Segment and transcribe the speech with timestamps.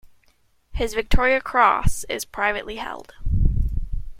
[0.71, 3.13] His Victoria Cross is privately held.